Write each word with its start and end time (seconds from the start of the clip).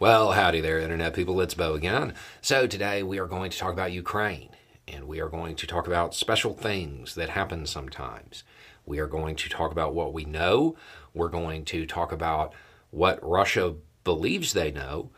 Well, 0.00 0.32
howdy 0.32 0.62
there, 0.62 0.78
Internet 0.78 1.12
people. 1.12 1.38
It's 1.42 1.52
Beau 1.52 1.74
again. 1.74 2.14
So, 2.40 2.66
today 2.66 3.02
we 3.02 3.18
are 3.18 3.26
going 3.26 3.50
to 3.50 3.58
talk 3.58 3.74
about 3.74 3.92
Ukraine, 3.92 4.48
and 4.88 5.06
we 5.06 5.20
are 5.20 5.28
going 5.28 5.56
to 5.56 5.66
talk 5.66 5.86
about 5.86 6.14
special 6.14 6.54
things 6.54 7.16
that 7.16 7.28
happen 7.28 7.66
sometimes. 7.66 8.42
We 8.86 8.98
are 8.98 9.06
going 9.06 9.36
to 9.36 9.50
talk 9.50 9.72
about 9.72 9.92
what 9.92 10.14
we 10.14 10.24
know. 10.24 10.74
We're 11.12 11.28
going 11.28 11.66
to 11.66 11.84
talk 11.84 12.12
about 12.12 12.54
what 12.90 13.18
Russia 13.22 13.74
believes 14.02 14.54
they 14.54 14.70
know. 14.70 15.10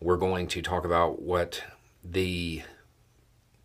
We're 0.00 0.16
going 0.16 0.48
to 0.48 0.62
talk 0.62 0.84
about 0.84 1.22
what 1.22 1.62
the 2.02 2.64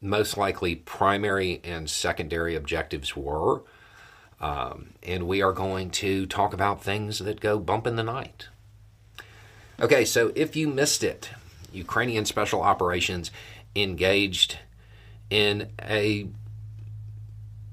most 0.01 0.37
likely 0.37 0.75
primary 0.75 1.61
and 1.63 1.89
secondary 1.89 2.53
objectives 2.53 3.15
were. 3.15 3.63
Um, 4.39 4.91
and 5.01 5.27
we 5.27 5.41
are 5.41 5.51
going 5.51 5.89
to 5.89 6.27
talk 6.27 6.53
about 6.53 6.83
things 6.83 7.17
that 7.17 7.39
go 7.39 7.57
bump 7.57 7.87
in 7.87 7.95
the 7.95 8.03
night. 8.03 8.49
Okay, 9.81 10.03
so 10.03 10.33
if 10.35 10.57
you 10.57 10.67
missed 10.67 11.05
it, 11.05 11.29
Ukrainian 11.71 12.25
special 12.25 12.61
operations 12.61 13.31
engaged 13.77 14.57
in 15.29 15.69
a 15.81 16.27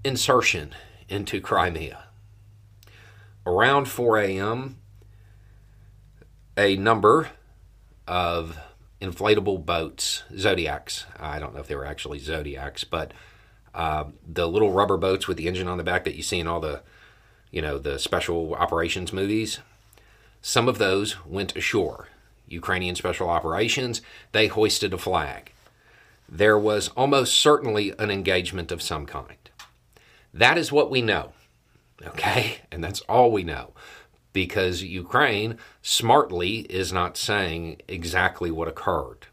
insertion 0.04 0.72
into 1.08 1.40
Crimea. 1.40 2.04
Around 3.44 3.86
4 3.86 4.18
a.m., 4.18 4.76
a 6.56 6.76
number 6.76 7.30
of 8.06 8.56
inflatable 9.00 9.66
boats, 9.66 10.22
Zodiacs, 10.36 11.06
I 11.18 11.40
don't 11.40 11.54
know 11.54 11.60
if 11.60 11.66
they 11.66 11.74
were 11.74 11.84
actually 11.84 12.20
Zodiacs, 12.20 12.84
but 12.84 13.14
uh, 13.74 14.04
the 14.24 14.46
little 14.46 14.70
rubber 14.70 14.96
boats 14.96 15.26
with 15.26 15.38
the 15.38 15.48
engine 15.48 15.66
on 15.66 15.76
the 15.76 15.84
back 15.84 16.04
that 16.04 16.14
you 16.14 16.22
see 16.22 16.38
in 16.38 16.46
all 16.46 16.60
the, 16.60 16.82
you 17.50 17.60
know, 17.60 17.78
the 17.78 17.98
special 17.98 18.54
operations 18.54 19.12
movies, 19.12 19.58
some 20.46 20.68
of 20.68 20.78
those 20.78 21.26
went 21.26 21.56
ashore. 21.56 22.06
Ukrainian 22.46 22.94
Special 22.94 23.28
Operations, 23.28 24.00
they 24.30 24.46
hoisted 24.46 24.94
a 24.94 24.96
flag. 24.96 25.52
There 26.28 26.56
was 26.56 26.86
almost 26.90 27.36
certainly 27.36 27.92
an 27.98 28.12
engagement 28.12 28.70
of 28.70 28.80
some 28.80 29.06
kind. 29.06 29.50
That 30.32 30.56
is 30.56 30.70
what 30.70 30.88
we 30.88 31.02
know, 31.02 31.32
okay? 32.00 32.58
And 32.70 32.84
that's 32.84 33.00
all 33.08 33.32
we 33.32 33.42
know 33.42 33.72
because 34.32 34.84
Ukraine 34.84 35.58
smartly 35.82 36.58
is 36.60 36.92
not 36.92 37.16
saying 37.16 37.82
exactly 37.88 38.52
what 38.52 38.68
occurred. 38.68 39.26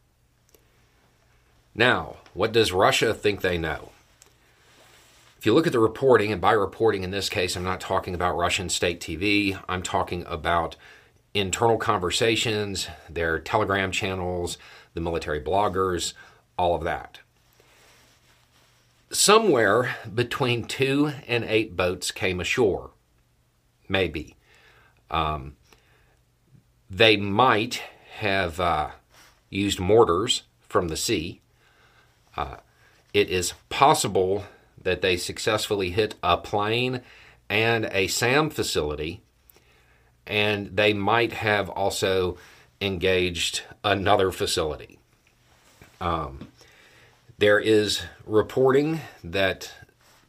Now, 1.75 2.17
what 2.33 2.51
does 2.51 2.71
Russia 2.71 3.13
think 3.13 3.41
they 3.41 3.59
know? 3.59 3.91
If 5.37 5.45
you 5.45 5.53
look 5.53 5.67
at 5.67 5.73
the 5.73 5.79
reporting, 5.79 6.31
and 6.31 6.41
by 6.41 6.53
reporting 6.53 7.03
in 7.03 7.11
this 7.11 7.29
case, 7.29 7.55
I'm 7.55 7.63
not 7.63 7.81
talking 7.81 8.15
about 8.15 8.35
Russian 8.35 8.69
state 8.69 8.99
TV, 8.99 9.61
I'm 9.69 9.83
talking 9.83 10.25
about 10.27 10.75
internal 11.33 11.77
conversations, 11.77 12.87
their 13.09 13.39
Telegram 13.39 13.91
channels, 13.91 14.57
the 14.93 15.01
military 15.01 15.41
bloggers, 15.41 16.13
all 16.57 16.75
of 16.75 16.83
that. 16.83 17.19
Somewhere 19.11 19.95
between 20.13 20.65
two 20.65 21.11
and 21.27 21.43
eight 21.43 21.75
boats 21.75 22.11
came 22.11 22.39
ashore, 22.39 22.91
maybe. 23.87 24.35
Um, 25.11 25.55
they 26.89 27.17
might 27.17 27.81
have 28.17 28.59
uh, 28.59 28.89
used 29.49 29.79
mortars 29.79 30.43
from 30.61 30.87
the 30.87 30.97
sea. 30.97 31.41
Uh, 32.35 32.57
it 33.13 33.29
is 33.29 33.53
possible 33.69 34.45
that 34.81 35.01
they 35.01 35.17
successfully 35.17 35.91
hit 35.91 36.15
a 36.23 36.37
plane 36.37 37.01
and 37.49 37.85
a 37.91 38.07
SAM 38.07 38.49
facility 38.49 39.22
and 40.25 40.75
they 40.75 40.93
might 40.93 41.33
have 41.33 41.69
also 41.69 42.37
engaged 42.81 43.61
another 43.83 44.31
facility. 44.31 44.99
Um, 45.99 46.47
there 47.37 47.59
is 47.59 48.03
reporting 48.25 49.01
that 49.23 49.71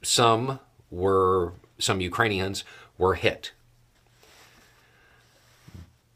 some 0.02 0.60
were 0.90 1.52
some 1.78 2.00
Ukrainians 2.00 2.64
were 2.96 3.14
hit, 3.14 3.52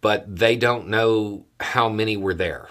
but 0.01 0.37
they 0.37 0.57
don't 0.57 0.89
know 0.89 1.47
how 1.61 1.89
many 1.89 2.17
were 2.17 2.35
there. 2.35 2.69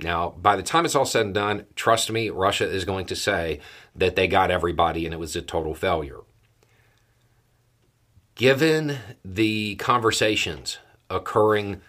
Now, 0.00 0.30
by 0.30 0.56
the 0.56 0.62
time 0.62 0.84
it's 0.84 0.94
all 0.94 1.04
said 1.04 1.26
and 1.26 1.34
done, 1.34 1.66
trust 1.76 2.10
me, 2.10 2.30
Russia 2.30 2.68
is 2.68 2.84
going 2.84 3.06
to 3.06 3.16
say 3.16 3.60
that 3.94 4.16
they 4.16 4.26
got 4.26 4.50
everybody 4.50 5.04
and 5.04 5.14
it 5.14 5.18
was 5.20 5.36
a 5.36 5.42
total 5.42 5.74
failure 5.74 6.20
given 8.34 8.98
the 9.24 9.76
conversations 9.76 10.78
occurring 11.08 11.80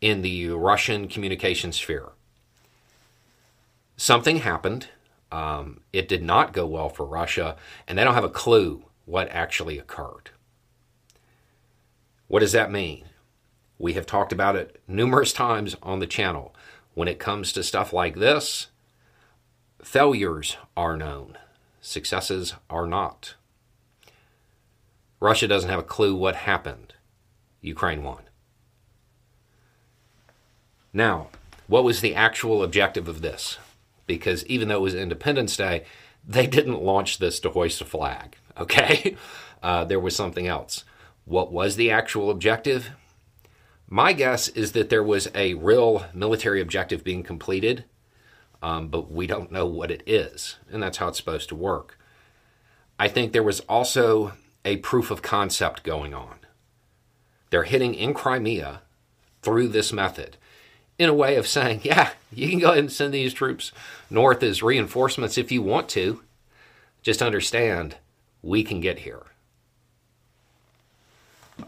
in 0.00 0.22
the 0.22 0.50
Russian 0.50 1.08
communication 1.08 1.72
sphere, 1.72 2.10
something 3.96 4.38
happened. 4.38 4.88
Um, 5.32 5.80
it 5.92 6.08
did 6.08 6.22
not 6.22 6.52
go 6.52 6.66
well 6.66 6.88
for 6.88 7.04
Russia, 7.04 7.56
and 7.88 7.98
they 7.98 8.04
don't 8.04 8.14
have 8.14 8.24
a 8.24 8.28
clue 8.28 8.84
what 9.04 9.28
actually 9.30 9.78
occurred. 9.78 10.30
What 12.28 12.40
does 12.40 12.52
that 12.52 12.70
mean? 12.70 13.04
We 13.78 13.94
have 13.94 14.06
talked 14.06 14.32
about 14.32 14.56
it 14.56 14.80
numerous 14.88 15.32
times 15.32 15.76
on 15.82 15.98
the 15.98 16.06
channel. 16.06 16.54
When 16.94 17.08
it 17.08 17.18
comes 17.18 17.52
to 17.52 17.62
stuff 17.62 17.92
like 17.92 18.16
this, 18.16 18.68
failures 19.82 20.56
are 20.76 20.96
known, 20.96 21.36
successes 21.80 22.54
are 22.70 22.86
not. 22.86 23.34
Russia 25.20 25.48
doesn't 25.48 25.70
have 25.70 25.78
a 25.78 25.84
clue 25.84 26.14
what 26.14 26.36
happened. 26.36 26.94
Ukraine 27.60 28.02
won. 28.02 28.22
Now, 30.92 31.28
what 31.66 31.84
was 31.84 32.00
the 32.00 32.14
actual 32.14 32.62
objective 32.62 33.08
of 33.08 33.22
this? 33.22 33.58
Because 34.06 34.46
even 34.46 34.68
though 34.68 34.76
it 34.76 34.82
was 34.82 34.94
Independence 34.94 35.56
Day, 35.56 35.84
they 36.26 36.46
didn't 36.46 36.82
launch 36.82 37.18
this 37.18 37.40
to 37.40 37.50
hoist 37.50 37.80
a 37.80 37.84
flag, 37.84 38.36
okay? 38.58 39.16
Uh, 39.62 39.84
there 39.84 40.00
was 40.00 40.14
something 40.14 40.46
else. 40.46 40.84
What 41.24 41.52
was 41.52 41.76
the 41.76 41.90
actual 41.90 42.30
objective? 42.30 42.90
My 43.88 44.12
guess 44.12 44.48
is 44.48 44.72
that 44.72 44.90
there 44.90 45.02
was 45.02 45.28
a 45.34 45.54
real 45.54 46.06
military 46.12 46.60
objective 46.60 47.04
being 47.04 47.22
completed, 47.22 47.84
um, 48.62 48.88
but 48.88 49.10
we 49.10 49.26
don't 49.26 49.52
know 49.52 49.66
what 49.66 49.90
it 49.90 50.02
is, 50.06 50.56
and 50.70 50.82
that's 50.82 50.98
how 50.98 51.08
it's 51.08 51.18
supposed 51.18 51.48
to 51.50 51.54
work. 51.54 51.98
I 52.98 53.08
think 53.08 53.32
there 53.32 53.42
was 53.42 53.60
also 53.60 54.32
a 54.66 54.76
proof 54.78 55.10
of 55.12 55.22
concept 55.22 55.84
going 55.84 56.12
on. 56.12 56.40
They're 57.50 57.62
hitting 57.62 57.94
in 57.94 58.12
Crimea 58.12 58.82
through 59.40 59.68
this 59.68 59.92
method 59.92 60.36
in 60.98 61.08
a 61.08 61.14
way 61.14 61.36
of 61.36 61.46
saying, 61.46 61.80
yeah, 61.84 62.10
you 62.32 62.50
can 62.50 62.58
go 62.58 62.72
ahead 62.72 62.80
and 62.80 62.92
send 62.92 63.14
these 63.14 63.32
troops 63.32 63.72
north 64.10 64.42
as 64.42 64.62
reinforcements 64.62 65.38
if 65.38 65.52
you 65.52 65.62
want 65.62 65.88
to. 65.90 66.20
Just 67.02 67.22
understand, 67.22 67.96
we 68.42 68.64
can 68.64 68.80
get 68.80 68.98
here. 69.00 69.22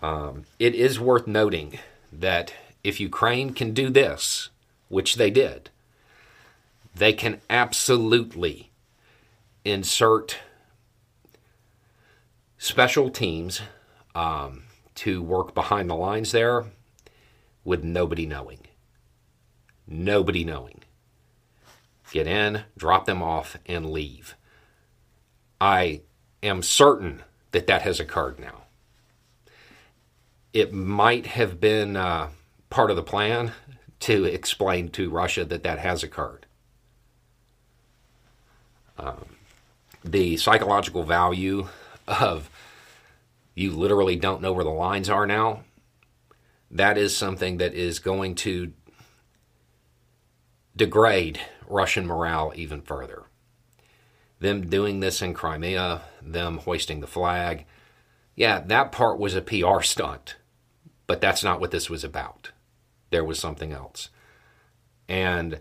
Um, 0.02 0.44
it 0.58 0.74
is 0.74 0.98
worth 0.98 1.28
noting 1.28 1.78
that 2.12 2.52
if 2.82 2.98
Ukraine 2.98 3.54
can 3.54 3.72
do 3.72 3.90
this, 3.90 4.50
which 4.88 5.14
they 5.14 5.30
did, 5.30 5.70
they 6.94 7.12
can 7.12 7.40
absolutely 7.48 8.70
insert 9.64 10.38
special 12.58 13.08
teams 13.08 13.62
um, 14.14 14.64
to 14.96 15.22
work 15.22 15.54
behind 15.54 15.88
the 15.88 15.94
lines 15.94 16.32
there 16.32 16.66
with 17.64 17.84
nobody 17.84 18.26
knowing. 18.26 18.66
Nobody 19.86 20.44
knowing. 20.44 20.82
Get 22.10 22.26
in, 22.26 22.62
drop 22.76 23.06
them 23.06 23.22
off, 23.22 23.56
and 23.66 23.90
leave. 23.90 24.34
I 25.60 26.02
am 26.42 26.62
certain 26.62 27.22
that 27.52 27.66
that 27.66 27.82
has 27.82 28.00
occurred 28.00 28.38
now. 28.38 28.64
It 30.52 30.72
might 30.72 31.26
have 31.26 31.60
been 31.60 31.96
uh, 31.96 32.28
part 32.70 32.90
of 32.90 32.96
the 32.96 33.02
plan 33.02 33.52
to 34.00 34.24
explain 34.24 34.88
to 34.90 35.10
Russia 35.10 35.44
that 35.44 35.62
that 35.62 35.78
has 35.78 36.02
occurred. 36.02 36.46
Um, 38.98 39.26
the 40.04 40.36
psychological 40.36 41.02
value 41.02 41.68
of 42.08 42.50
you 43.54 43.72
literally 43.72 44.16
don't 44.16 44.42
know 44.42 44.52
where 44.52 44.64
the 44.64 44.70
lines 44.70 45.08
are 45.08 45.26
now, 45.26 45.62
that 46.70 46.98
is 46.98 47.16
something 47.16 47.56
that 47.58 47.74
is 47.74 47.98
going 47.98 48.34
to 48.36 48.72
degrade 50.76 51.40
Russian 51.66 52.06
morale 52.06 52.52
even 52.54 52.80
further. 52.80 53.24
Them 54.40 54.68
doing 54.68 55.00
this 55.00 55.20
in 55.20 55.34
Crimea, 55.34 56.02
them 56.22 56.58
hoisting 56.58 57.00
the 57.00 57.06
flag, 57.06 57.66
yeah, 58.36 58.60
that 58.60 58.92
part 58.92 59.18
was 59.18 59.34
a 59.34 59.42
PR 59.42 59.80
stunt, 59.80 60.36
but 61.08 61.20
that's 61.20 61.42
not 61.42 61.58
what 61.58 61.72
this 61.72 61.90
was 61.90 62.04
about. 62.04 62.52
There 63.10 63.24
was 63.24 63.40
something 63.40 63.72
else. 63.72 64.10
And 65.08 65.60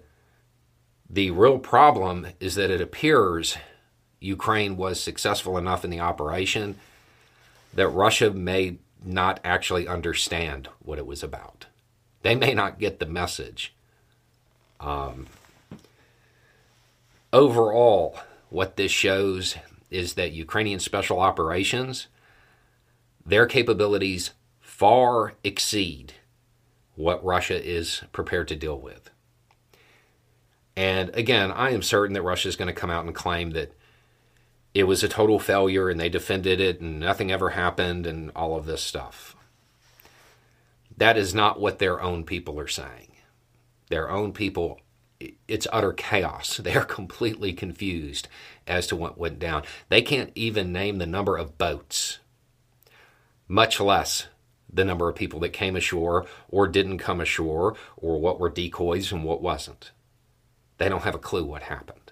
the 1.09 1.31
real 1.31 1.57
problem 1.57 2.27
is 2.39 2.55
that 2.55 2.69
it 2.69 2.81
appears 2.81 3.57
Ukraine 4.19 4.77
was 4.77 4.99
successful 4.99 5.57
enough 5.57 5.83
in 5.85 5.91
the 5.91 5.99
operation 5.99 6.75
that 7.73 7.87
Russia 7.89 8.31
may 8.31 8.77
not 9.03 9.39
actually 9.43 9.87
understand 9.87 10.67
what 10.79 10.97
it 10.97 11.05
was 11.05 11.23
about. 11.23 11.67
They 12.23 12.35
may 12.35 12.53
not 12.53 12.79
get 12.79 12.99
the 12.99 13.05
message 13.05 13.73
Um, 14.79 15.27
overall, 17.33 18.19
what 18.49 18.75
this 18.77 18.91
shows 18.91 19.55
is 19.89 20.13
that 20.13 20.31
Ukrainian 20.31 20.79
special 20.79 21.19
operations, 21.19 22.07
their 23.25 23.45
capabilities 23.45 24.31
far 24.59 25.33
exceed 25.43 26.13
what 26.95 27.23
Russia 27.23 27.61
is 27.63 28.03
prepared 28.11 28.47
to 28.49 28.55
deal 28.55 28.79
with. 28.79 29.09
And 30.75 31.09
again, 31.15 31.51
I 31.51 31.71
am 31.71 31.81
certain 31.81 32.13
that 32.13 32.21
Russia 32.21 32.47
is 32.49 32.55
going 32.55 32.67
to 32.67 32.79
come 32.79 32.91
out 32.91 33.05
and 33.05 33.15
claim 33.15 33.51
that 33.51 33.73
it 34.77 34.83
was 34.83 35.01
a 35.01 35.07
total 35.07 35.39
failure 35.39 35.89
and 35.89 35.99
they 35.99 36.07
defended 36.07 36.59
it 36.59 36.79
and 36.79 36.99
nothing 36.99 37.31
ever 37.31 37.49
happened 37.49 38.05
and 38.05 38.31
all 38.35 38.55
of 38.55 38.67
this 38.67 38.83
stuff. 38.83 39.35
That 40.95 41.17
is 41.17 41.33
not 41.33 41.59
what 41.59 41.79
their 41.79 41.99
own 41.99 42.23
people 42.23 42.59
are 42.59 42.67
saying. 42.67 43.07
Their 43.89 44.07
own 44.07 44.33
people, 44.33 44.79
it's 45.47 45.65
utter 45.73 45.93
chaos. 45.93 46.59
They 46.63 46.75
are 46.75 46.85
completely 46.85 47.53
confused 47.53 48.27
as 48.67 48.85
to 48.87 48.95
what 48.95 49.17
went 49.17 49.39
down. 49.39 49.63
They 49.89 50.03
can't 50.03 50.31
even 50.35 50.71
name 50.71 50.99
the 50.99 51.07
number 51.07 51.37
of 51.37 51.57
boats, 51.57 52.19
much 53.47 53.79
less 53.79 54.27
the 54.71 54.85
number 54.85 55.09
of 55.09 55.15
people 55.15 55.39
that 55.39 55.53
came 55.53 55.75
ashore 55.75 56.27
or 56.49 56.67
didn't 56.67 56.99
come 56.99 57.19
ashore 57.19 57.75
or 57.95 58.21
what 58.21 58.39
were 58.39 58.51
decoys 58.51 59.11
and 59.11 59.23
what 59.23 59.41
wasn't. 59.41 59.89
They 60.77 60.87
don't 60.87 61.03
have 61.03 61.15
a 61.15 61.19
clue 61.19 61.45
what 61.45 61.63
happened. 61.63 62.11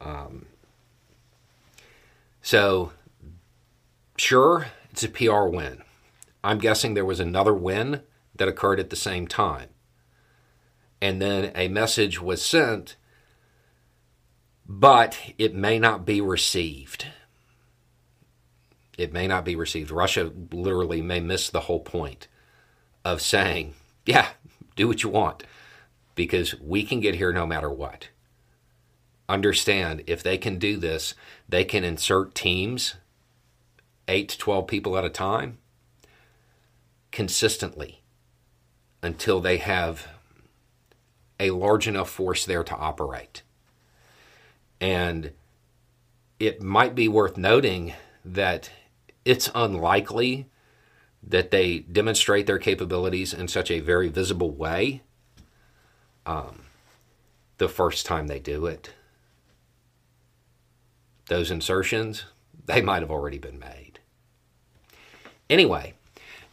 Um, 0.00 0.46
so, 2.48 2.92
sure, 4.16 4.68
it's 4.90 5.04
a 5.04 5.10
PR 5.10 5.48
win. 5.48 5.82
I'm 6.42 6.56
guessing 6.56 6.94
there 6.94 7.04
was 7.04 7.20
another 7.20 7.52
win 7.52 8.00
that 8.34 8.48
occurred 8.48 8.80
at 8.80 8.88
the 8.88 8.96
same 8.96 9.28
time. 9.28 9.68
And 10.98 11.20
then 11.20 11.52
a 11.54 11.68
message 11.68 12.22
was 12.22 12.42
sent, 12.42 12.96
but 14.66 15.18
it 15.36 15.54
may 15.54 15.78
not 15.78 16.06
be 16.06 16.22
received. 16.22 17.08
It 18.96 19.12
may 19.12 19.26
not 19.26 19.44
be 19.44 19.54
received. 19.54 19.90
Russia 19.90 20.32
literally 20.50 21.02
may 21.02 21.20
miss 21.20 21.50
the 21.50 21.60
whole 21.60 21.80
point 21.80 22.28
of 23.04 23.20
saying, 23.20 23.74
yeah, 24.06 24.28
do 24.74 24.88
what 24.88 25.02
you 25.02 25.10
want 25.10 25.42
because 26.14 26.58
we 26.58 26.82
can 26.82 27.00
get 27.00 27.16
here 27.16 27.30
no 27.30 27.46
matter 27.46 27.68
what. 27.68 28.08
Understand 29.28 30.02
if 30.06 30.22
they 30.22 30.38
can 30.38 30.58
do 30.58 30.76
this, 30.76 31.14
they 31.48 31.64
can 31.64 31.84
insert 31.84 32.34
teams, 32.34 32.94
8 34.06 34.28
to 34.30 34.38
12 34.38 34.66
people 34.66 34.96
at 34.96 35.04
a 35.04 35.10
time, 35.10 35.58
consistently 37.12 38.02
until 39.02 39.40
they 39.40 39.58
have 39.58 40.08
a 41.38 41.50
large 41.50 41.86
enough 41.86 42.10
force 42.10 42.44
there 42.44 42.64
to 42.64 42.74
operate. 42.74 43.42
And 44.80 45.32
it 46.40 46.62
might 46.62 46.94
be 46.94 47.08
worth 47.08 47.36
noting 47.36 47.94
that 48.24 48.70
it's 49.24 49.50
unlikely 49.54 50.46
that 51.22 51.50
they 51.50 51.80
demonstrate 51.80 52.46
their 52.46 52.58
capabilities 52.58 53.34
in 53.34 53.48
such 53.48 53.70
a 53.70 53.80
very 53.80 54.08
visible 54.08 54.50
way 54.50 55.02
um, 56.24 56.62
the 57.58 57.68
first 57.68 58.06
time 58.06 58.26
they 58.26 58.38
do 58.38 58.66
it 58.66 58.94
those 61.28 61.50
insertions, 61.50 62.24
they 62.66 62.82
might 62.82 63.02
have 63.02 63.10
already 63.10 63.38
been 63.38 63.58
made. 63.58 64.00
Anyway, 65.48 65.94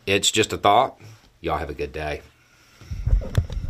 it's 0.06 0.32
just 0.32 0.54
a 0.54 0.58
thought. 0.58 1.00
Y'all 1.42 1.58
have 1.58 1.70
a 1.70 1.74
good 1.74 1.92
day. 1.92 2.22